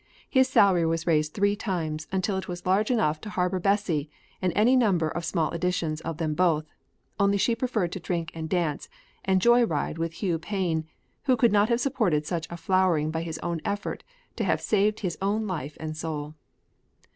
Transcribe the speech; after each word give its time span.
His 0.27 0.47
salary 0.49 0.87
was 0.87 1.05
raised 1.05 1.35
three 1.35 1.55
times 1.55 2.07
until 2.11 2.35
it 2.35 2.47
was 2.47 2.65
large 2.65 2.89
enough 2.89 3.21
to 3.21 3.29
harbor 3.29 3.59
Bessie 3.59 4.09
and 4.41 4.51
any 4.55 4.75
number 4.75 5.07
of 5.07 5.23
small 5.23 5.51
editions 5.51 6.01
of 6.01 6.17
them 6.17 6.33
both, 6.33 6.65
only 7.19 7.37
she 7.37 7.53
preferred 7.55 7.91
to 7.91 7.99
drink 7.99 8.31
and 8.33 8.49
dance 8.49 8.89
and 9.23 9.39
joy 9.39 9.63
ride 9.63 9.99
with 9.99 10.13
Hugh 10.23 10.39
Payne, 10.39 10.85
who 11.25 11.37
could 11.37 11.51
not 11.51 11.69
have 11.69 11.79
supported 11.81 12.25
such 12.25 12.47
a 12.49 12.57
flowering 12.57 13.11
by 13.11 13.21
his 13.21 13.37
own 13.43 13.61
effort 13.63 14.03
to 14.37 14.43
have 14.43 14.59
saved 14.59 15.01
his 15.01 15.19
own 15.21 15.45
life 15.45 15.77
and 15.79 15.95
soul. 15.95 16.33